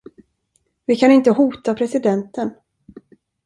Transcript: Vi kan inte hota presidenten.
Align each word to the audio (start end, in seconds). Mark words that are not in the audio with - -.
Vi 0.87 0.95
kan 0.95 1.11
inte 1.11 1.29
hota 1.31 1.73
presidenten. 1.73 2.51